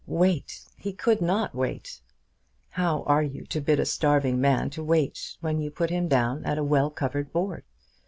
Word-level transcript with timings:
Wait! 0.07 0.61
He 0.77 0.93
could 0.93 1.21
not 1.21 1.53
wait. 1.53 2.01
How 2.69 3.03
are 3.03 3.21
you 3.21 3.45
to 3.45 3.61
bid 3.61 3.79
a 3.79 3.85
starving 3.85 4.41
man 4.41 4.71
to 4.71 4.83
wait 4.83 5.37
when 5.41 5.61
you 5.61 5.69
put 5.69 5.91
him 5.91 6.07
down 6.07 6.43
at 6.43 6.57
a 6.57 6.63
well 6.63 6.89
covered 6.89 7.31
board? 7.31 7.63